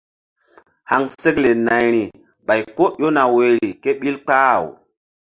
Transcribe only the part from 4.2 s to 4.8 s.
kpah-aw.